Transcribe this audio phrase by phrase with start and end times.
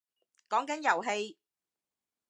[0.49, 1.37] 講緊遊戲